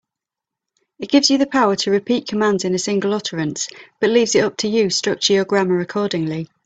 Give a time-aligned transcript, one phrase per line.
[0.97, 3.69] It gives you the power to repeat commands in a single utterance,
[3.99, 6.49] but leaves it up to you structure your grammar accordingly.